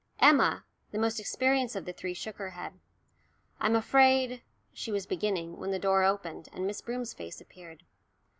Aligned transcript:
Emma, 0.19 0.65
the 0.89 0.97
most 0.97 1.19
experienced 1.19 1.75
of 1.75 1.85
the 1.85 1.93
three, 1.93 2.15
shook 2.15 2.37
her 2.37 2.49
head. 2.49 2.73
"I'm 3.59 3.75
afraid," 3.75 4.41
she 4.73 4.91
was 4.91 5.05
beginning, 5.05 5.57
when 5.57 5.69
the 5.69 5.77
door 5.77 6.03
opened, 6.03 6.49
and 6.51 6.65
Miss 6.65 6.81
Broom's 6.81 7.13
face 7.13 7.39
appeared. 7.39 7.83